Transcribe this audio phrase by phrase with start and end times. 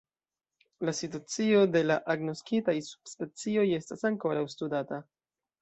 [0.87, 5.03] La situacio de la agnoskitaj subspecioj estas ankoraŭ studata.